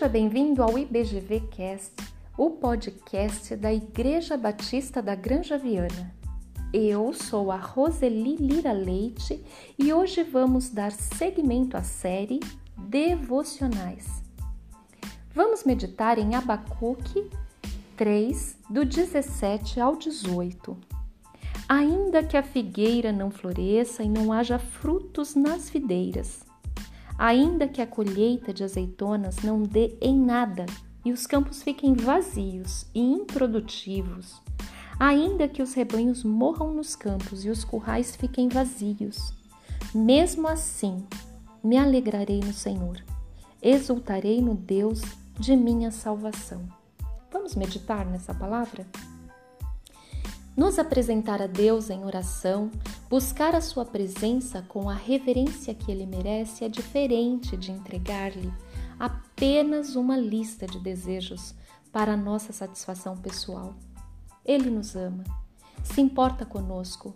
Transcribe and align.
Seja 0.00 0.12
bem-vindo 0.12 0.62
ao 0.62 0.78
IBGV 0.78 1.40
Cast, 1.50 1.92
o 2.34 2.52
podcast 2.52 3.54
da 3.54 3.70
Igreja 3.70 4.34
Batista 4.34 5.02
da 5.02 5.14
Granja 5.14 5.58
Viana. 5.58 6.16
Eu 6.72 7.12
sou 7.12 7.52
a 7.52 7.58
Roseli 7.58 8.36
Lira 8.36 8.72
Leite 8.72 9.44
e 9.78 9.92
hoje 9.92 10.22
vamos 10.22 10.70
dar 10.70 10.90
seguimento 10.90 11.76
à 11.76 11.82
série 11.82 12.40
Devocionais. 12.78 14.22
Vamos 15.34 15.64
meditar 15.64 16.18
em 16.18 16.34
Abacuque 16.34 17.28
3, 17.94 18.56
do 18.70 18.86
17 18.86 19.80
ao 19.80 19.96
18. 19.96 20.78
Ainda 21.68 22.24
que 22.24 22.38
a 22.38 22.42
figueira 22.42 23.12
não 23.12 23.30
floresça 23.30 24.02
e 24.02 24.08
não 24.08 24.32
haja 24.32 24.58
frutos 24.58 25.34
nas 25.34 25.68
videiras, 25.68 26.48
ainda 27.20 27.68
que 27.68 27.82
a 27.82 27.86
colheita 27.86 28.50
de 28.50 28.64
azeitonas 28.64 29.42
não 29.42 29.62
dê 29.62 29.94
em 30.00 30.18
nada 30.18 30.64
e 31.04 31.12
os 31.12 31.26
campos 31.26 31.62
fiquem 31.62 31.92
vazios 31.92 32.86
e 32.94 33.00
improdutivos, 33.00 34.40
ainda 34.98 35.46
que 35.46 35.60
os 35.60 35.74
rebanhos 35.74 36.24
morram 36.24 36.72
nos 36.72 36.96
campos 36.96 37.44
e 37.44 37.50
os 37.50 37.62
currais 37.62 38.16
fiquem 38.16 38.48
vazios, 38.48 39.34
mesmo 39.94 40.48
assim 40.48 41.06
me 41.62 41.76
alegrarei 41.76 42.40
no 42.40 42.54
Senhor, 42.54 43.04
exultarei 43.60 44.40
no 44.40 44.54
Deus 44.54 45.02
de 45.38 45.54
minha 45.54 45.90
salvação. 45.90 46.66
Vamos 47.30 47.54
meditar 47.54 48.06
nessa 48.06 48.32
palavra? 48.32 48.86
Nos 50.56 50.78
apresentar 50.78 51.40
a 51.40 51.46
Deus 51.46 51.90
em 51.90 52.04
oração, 52.04 52.70
buscar 53.08 53.54
a 53.54 53.60
Sua 53.60 53.84
presença 53.84 54.62
com 54.68 54.90
a 54.90 54.94
reverência 54.94 55.74
que 55.74 55.90
Ele 55.90 56.04
merece 56.04 56.64
é 56.64 56.68
diferente 56.68 57.56
de 57.56 57.70
entregar-lhe 57.70 58.52
apenas 58.98 59.94
uma 59.94 60.16
lista 60.16 60.66
de 60.66 60.78
desejos 60.78 61.54
para 61.92 62.16
nossa 62.16 62.52
satisfação 62.52 63.16
pessoal. 63.16 63.74
Ele 64.44 64.68
nos 64.68 64.96
ama, 64.96 65.24
se 65.84 66.00
importa 66.00 66.44
conosco, 66.44 67.14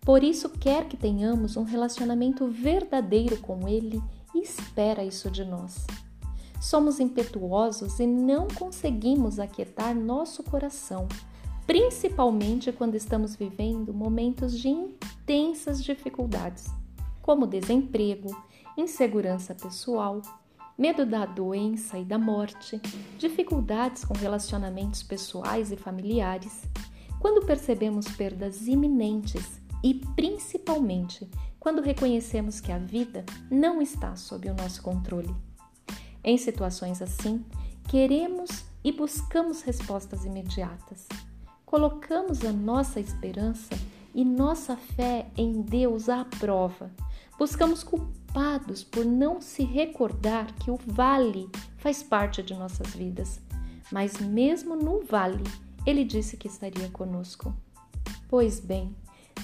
por 0.00 0.22
isso 0.22 0.50
quer 0.50 0.86
que 0.88 0.96
tenhamos 0.96 1.56
um 1.56 1.64
relacionamento 1.64 2.46
verdadeiro 2.48 3.38
com 3.38 3.66
Ele 3.66 4.02
e 4.34 4.42
espera 4.42 5.04
isso 5.04 5.30
de 5.30 5.44
nós. 5.44 5.86
Somos 6.60 7.00
impetuosos 7.00 8.00
e 8.00 8.06
não 8.06 8.48
conseguimos 8.48 9.38
aquietar 9.38 9.94
nosso 9.94 10.42
coração 10.42 11.06
principalmente 11.66 12.70
quando 12.70 12.94
estamos 12.94 13.34
vivendo 13.34 13.92
momentos 13.92 14.56
de 14.58 14.68
intensas 14.68 15.82
dificuldades, 15.82 16.66
como 17.20 17.46
desemprego, 17.46 18.30
insegurança 18.76 19.54
pessoal, 19.54 20.22
medo 20.78 21.04
da 21.04 21.26
doença 21.26 21.98
e 21.98 22.04
da 22.04 22.18
morte, 22.18 22.80
dificuldades 23.18 24.04
com 24.04 24.14
relacionamentos 24.14 25.02
pessoais 25.02 25.72
e 25.72 25.76
familiares, 25.76 26.62
quando 27.18 27.44
percebemos 27.44 28.06
perdas 28.08 28.68
iminentes 28.68 29.60
e 29.82 29.94
principalmente 30.14 31.28
quando 31.58 31.82
reconhecemos 31.82 32.60
que 32.60 32.70
a 32.70 32.78
vida 32.78 33.24
não 33.50 33.82
está 33.82 34.14
sob 34.14 34.48
o 34.48 34.54
nosso 34.54 34.80
controle. 34.82 35.34
Em 36.22 36.38
situações 36.38 37.02
assim, 37.02 37.44
queremos 37.88 38.64
e 38.84 38.92
buscamos 38.92 39.62
respostas 39.62 40.24
imediatas 40.24 41.08
colocamos 41.66 42.44
a 42.44 42.52
nossa 42.52 43.00
esperança 43.00 43.74
e 44.14 44.24
nossa 44.24 44.76
fé 44.76 45.26
em 45.36 45.60
Deus 45.60 46.08
à 46.08 46.24
prova. 46.24 46.90
Buscamos 47.36 47.82
culpados 47.82 48.84
por 48.84 49.04
não 49.04 49.40
se 49.40 49.64
recordar 49.64 50.54
que 50.54 50.70
o 50.70 50.78
vale 50.86 51.50
faz 51.76 52.02
parte 52.02 52.42
de 52.42 52.54
nossas 52.54 52.94
vidas. 52.94 53.40
Mas 53.92 54.18
mesmo 54.18 54.74
no 54.76 55.02
vale, 55.04 55.44
ele 55.84 56.04
disse 56.04 56.36
que 56.36 56.46
estaria 56.46 56.88
conosco. 56.90 57.52
Pois 58.28 58.58
bem, 58.60 58.94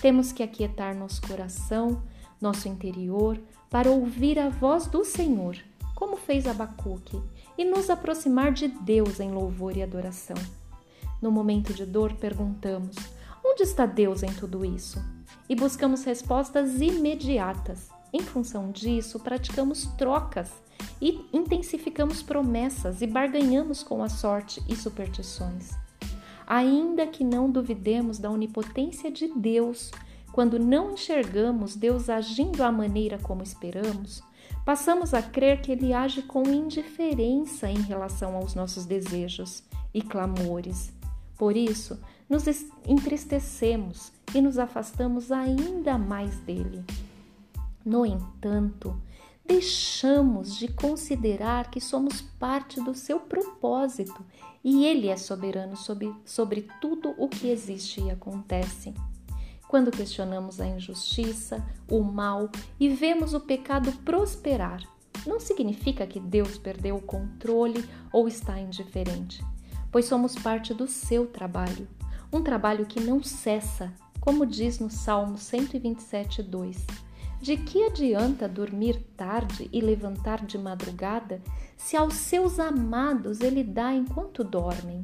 temos 0.00 0.32
que 0.32 0.42
aquietar 0.42 0.96
nosso 0.96 1.20
coração, 1.22 2.02
nosso 2.40 2.68
interior, 2.68 3.38
para 3.68 3.90
ouvir 3.90 4.38
a 4.38 4.48
voz 4.48 4.86
do 4.86 5.04
Senhor, 5.04 5.56
como 5.94 6.16
fez 6.16 6.46
Abacuque, 6.46 7.20
e 7.58 7.64
nos 7.64 7.90
aproximar 7.90 8.52
de 8.52 8.68
Deus 8.68 9.20
em 9.20 9.30
louvor 9.30 9.76
e 9.76 9.82
adoração. 9.82 10.36
No 11.22 11.30
momento 11.30 11.72
de 11.72 11.86
dor, 11.86 12.14
perguntamos: 12.14 12.96
onde 13.44 13.62
está 13.62 13.86
Deus 13.86 14.24
em 14.24 14.32
tudo 14.32 14.64
isso? 14.64 15.00
E 15.48 15.54
buscamos 15.54 16.02
respostas 16.02 16.80
imediatas. 16.80 17.88
Em 18.12 18.20
função 18.20 18.72
disso, 18.72 19.20
praticamos 19.20 19.86
trocas 19.96 20.50
e 21.00 21.24
intensificamos 21.32 22.22
promessas 22.22 23.00
e 23.00 23.06
barganhamos 23.06 23.84
com 23.84 24.02
a 24.02 24.08
sorte 24.08 24.60
e 24.68 24.74
superstições. 24.74 25.70
Ainda 26.44 27.06
que 27.06 27.22
não 27.22 27.48
duvidemos 27.48 28.18
da 28.18 28.28
onipotência 28.28 29.10
de 29.10 29.28
Deus, 29.28 29.92
quando 30.32 30.58
não 30.58 30.92
enxergamos 30.92 31.76
Deus 31.76 32.10
agindo 32.10 32.64
à 32.64 32.72
maneira 32.72 33.16
como 33.16 33.44
esperamos, 33.44 34.22
passamos 34.64 35.14
a 35.14 35.22
crer 35.22 35.62
que 35.62 35.70
Ele 35.70 35.94
age 35.94 36.22
com 36.22 36.42
indiferença 36.42 37.70
em 37.70 37.80
relação 37.80 38.36
aos 38.36 38.54
nossos 38.56 38.84
desejos 38.84 39.62
e 39.94 40.02
clamores 40.02 40.92
por 41.36 41.56
isso, 41.56 41.98
nos 42.28 42.44
entristecemos 42.86 44.12
e 44.34 44.40
nos 44.40 44.58
afastamos 44.58 45.30
ainda 45.30 45.98
mais 45.98 46.38
dele. 46.40 46.84
No 47.84 48.06
entanto, 48.06 48.96
deixamos 49.44 50.56
de 50.56 50.68
considerar 50.68 51.70
que 51.70 51.80
somos 51.80 52.20
parte 52.20 52.80
do 52.80 52.94
seu 52.94 53.20
propósito 53.20 54.24
e 54.64 54.84
ele 54.84 55.08
é 55.08 55.16
soberano 55.16 55.76
sobre, 55.76 56.14
sobre 56.24 56.68
tudo 56.80 57.14
o 57.18 57.28
que 57.28 57.48
existe 57.48 58.00
e 58.00 58.10
acontece. 58.10 58.94
Quando 59.68 59.90
questionamos 59.90 60.60
a 60.60 60.66
injustiça, 60.66 61.64
o 61.90 62.02
mal 62.02 62.50
e 62.78 62.88
vemos 62.88 63.34
o 63.34 63.40
pecado 63.40 63.92
prosperar, 64.04 64.82
não 65.26 65.40
significa 65.40 66.06
que 66.06 66.20
Deus 66.20 66.56
perdeu 66.56 66.96
o 66.96 67.02
controle 67.02 67.84
ou 68.12 68.28
está 68.28 68.58
indiferente 68.60 69.42
pois 69.92 70.06
somos 70.06 70.34
parte 70.34 70.72
do 70.72 70.88
seu 70.88 71.26
trabalho, 71.26 71.86
um 72.32 72.42
trabalho 72.42 72.86
que 72.86 72.98
não 72.98 73.22
cessa, 73.22 73.92
como 74.18 74.46
diz 74.46 74.78
no 74.78 74.90
Salmo 74.90 75.36
127, 75.36 76.42
2. 76.42 76.86
De 77.40 77.56
que 77.56 77.84
adianta 77.84 78.48
dormir 78.48 79.04
tarde 79.16 79.68
e 79.72 79.80
levantar 79.80 80.46
de 80.46 80.56
madrugada, 80.56 81.42
se 81.76 81.96
aos 81.96 82.14
seus 82.14 82.58
amados 82.58 83.40
ele 83.40 83.62
dá 83.62 83.92
enquanto 83.92 84.42
dormem? 84.42 85.02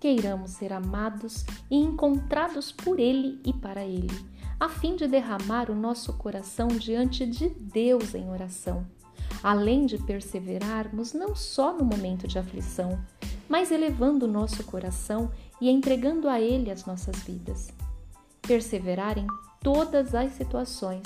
Queiramos 0.00 0.52
ser 0.52 0.72
amados 0.72 1.44
e 1.68 1.76
encontrados 1.76 2.70
por 2.70 3.00
ele 3.00 3.40
e 3.44 3.52
para 3.52 3.84
ele, 3.84 4.24
a 4.58 4.68
fim 4.68 4.94
de 4.94 5.08
derramar 5.08 5.68
o 5.68 5.74
nosso 5.74 6.12
coração 6.12 6.68
diante 6.68 7.26
de 7.26 7.48
Deus 7.48 8.14
em 8.14 8.30
oração, 8.30 8.86
além 9.42 9.84
de 9.84 9.98
perseverarmos 9.98 11.12
não 11.12 11.34
só 11.34 11.76
no 11.76 11.84
momento 11.84 12.28
de 12.28 12.38
aflição, 12.38 12.98
mas 13.48 13.70
elevando 13.70 14.26
o 14.26 14.30
nosso 14.30 14.62
coração 14.64 15.30
e 15.60 15.70
entregando 15.70 16.28
a 16.28 16.40
Ele 16.40 16.70
as 16.70 16.84
nossas 16.84 17.16
vidas. 17.22 17.68
Perseverar 18.42 19.18
em 19.18 19.26
todas 19.62 20.14
as 20.14 20.32
situações 20.32 21.02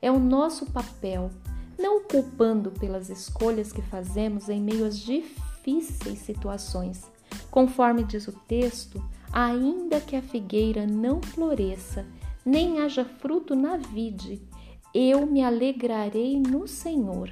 é 0.00 0.10
o 0.10 0.18
nosso 0.18 0.66
papel, 0.66 1.30
não 1.78 2.02
culpando 2.04 2.70
pelas 2.70 3.10
escolhas 3.10 3.72
que 3.72 3.82
fazemos 3.82 4.48
em 4.48 4.60
meio 4.60 4.84
às 4.84 4.98
difíceis 4.98 6.18
situações. 6.18 7.10
Conforme 7.50 8.04
diz 8.04 8.26
o 8.28 8.32
texto, 8.32 9.02
ainda 9.32 10.00
que 10.00 10.16
a 10.16 10.22
figueira 10.22 10.86
não 10.86 11.20
floresça, 11.22 12.06
nem 12.44 12.80
haja 12.80 13.04
fruto 13.04 13.54
na 13.54 13.76
vide, 13.76 14.42
eu 14.94 15.26
me 15.26 15.42
alegrarei 15.42 16.38
no 16.38 16.66
Senhor 16.66 17.30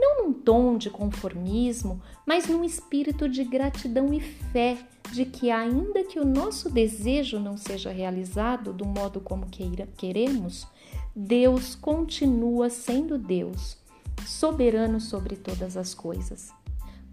não 0.00 0.20
num 0.30 0.32
tom 0.32 0.78
de 0.78 0.88
conformismo, 0.88 2.00
mas 2.26 2.46
num 2.46 2.64
espírito 2.64 3.28
de 3.28 3.44
gratidão 3.44 4.12
e 4.12 4.20
fé 4.20 4.78
de 5.12 5.24
que, 5.24 5.50
ainda 5.50 6.04
que 6.04 6.18
o 6.18 6.24
nosso 6.24 6.70
desejo 6.70 7.38
não 7.38 7.56
seja 7.56 7.90
realizado 7.90 8.72
do 8.72 8.86
modo 8.86 9.20
como 9.20 9.46
queira, 9.46 9.88
queremos, 9.96 10.66
Deus 11.14 11.74
continua 11.74 12.70
sendo 12.70 13.18
Deus, 13.18 13.76
soberano 14.26 15.00
sobre 15.00 15.36
todas 15.36 15.76
as 15.76 15.94
coisas. 15.94 16.52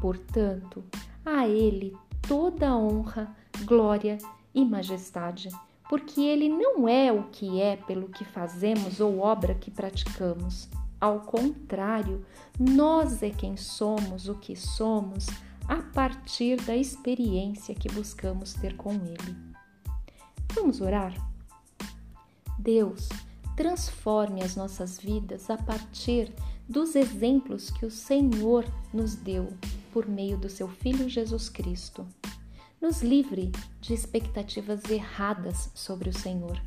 Portanto, 0.00 0.84
a 1.24 1.46
Ele 1.46 1.96
toda 2.26 2.76
honra, 2.76 3.34
glória 3.64 4.18
e 4.54 4.64
majestade, 4.64 5.48
porque 5.88 6.20
Ele 6.20 6.48
não 6.48 6.88
é 6.88 7.12
o 7.12 7.24
que 7.24 7.60
é 7.60 7.76
pelo 7.76 8.08
que 8.08 8.24
fazemos 8.24 8.98
ou 9.00 9.20
obra 9.20 9.54
que 9.54 9.70
praticamos 9.70 10.68
ao 11.00 11.20
contrário, 11.20 12.24
nós 12.58 13.22
é 13.22 13.30
quem 13.30 13.56
somos 13.56 14.28
o 14.28 14.34
que 14.34 14.56
somos 14.56 15.26
a 15.68 15.76
partir 15.76 16.60
da 16.62 16.76
experiência 16.76 17.74
que 17.74 17.88
buscamos 17.88 18.52
ter 18.54 18.76
com 18.76 18.92
Ele. 18.92 19.36
Vamos 20.54 20.80
orar? 20.80 21.14
Deus, 22.58 23.08
transforme 23.56 24.42
as 24.42 24.56
nossas 24.56 24.98
vidas 24.98 25.50
a 25.50 25.56
partir 25.56 26.32
dos 26.68 26.94
exemplos 26.94 27.70
que 27.70 27.84
o 27.84 27.90
Senhor 27.90 28.64
nos 28.92 29.14
deu 29.14 29.52
por 29.92 30.08
meio 30.08 30.36
do 30.36 30.48
seu 30.48 30.68
Filho 30.68 31.08
Jesus 31.08 31.48
Cristo. 31.48 32.06
Nos 32.80 33.02
livre 33.02 33.50
de 33.80 33.94
expectativas 33.94 34.82
erradas 34.90 35.70
sobre 35.74 36.10
o 36.10 36.18
Senhor, 36.18 36.60